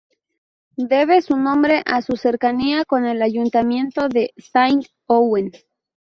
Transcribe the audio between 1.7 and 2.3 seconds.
a su